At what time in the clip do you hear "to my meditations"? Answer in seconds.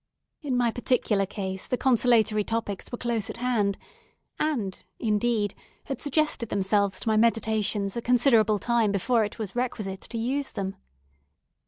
7.01-7.95